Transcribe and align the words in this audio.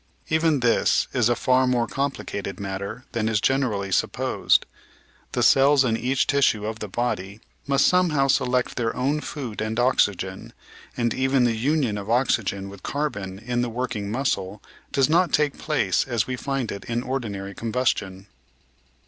Even 0.29 0.61
this 0.61 1.07
is 1.13 1.29
a 1.29 1.35
far 1.35 1.67
more 1.67 1.85
complicated 1.85 2.59
matter 2.59 3.05
than 3.11 3.29
is 3.29 3.39
generally 3.39 3.91
supposed. 3.91 4.65
The 5.33 5.43
cells 5.43 5.85
in 5.85 5.95
each 5.95 6.25
tissue 6.25 6.65
of 6.65 6.79
the 6.79 6.87
body 6.87 7.39
must 7.67 7.85
somehow 7.85 8.27
select 8.27 8.77
their 8.77 8.95
own 8.95 9.19
food 9.21 9.61
and 9.61 9.79
oxygen, 9.79 10.53
and 10.97 11.13
even 11.13 11.43
the 11.43 11.55
union 11.55 11.99
of 11.99 12.09
oxygen 12.09 12.67
with 12.67 12.81
carbon 12.81 13.37
in 13.37 13.61
the 13.61 13.69
working 13.69 14.09
muscle 14.09 14.63
does 14.91 15.07
not 15.07 15.31
take 15.33 15.59
place 15.59 16.03
as 16.07 16.25
we 16.25 16.35
find 16.35 16.71
it 16.71 16.83
in 16.85 17.03
ordinary 17.03 17.53
combustion. 17.53 18.25